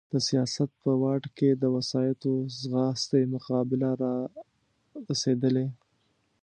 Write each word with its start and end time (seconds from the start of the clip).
د 0.13 0.15
سیاست 0.29 0.69
په 0.81 0.91
واټ 1.01 1.23
کې 1.37 1.49
د 1.61 1.63
وسایطو 1.75 2.33
ځغاستې 2.61 3.19
مقابله 3.33 3.89
را 4.01 4.15
رسېدلې. 5.09 5.67